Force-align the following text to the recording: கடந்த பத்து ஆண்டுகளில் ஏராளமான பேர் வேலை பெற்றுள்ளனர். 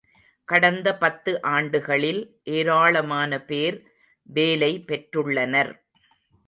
கடந்த 0.47 0.87
பத்து 0.97 1.41
ஆண்டுகளில் 1.41 2.21
ஏராளமான 2.51 3.41
பேர் 3.41 3.77
வேலை 4.29 4.83
பெற்றுள்ளனர். 4.87 5.73